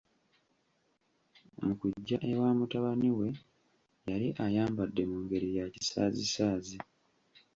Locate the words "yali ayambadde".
4.09-5.01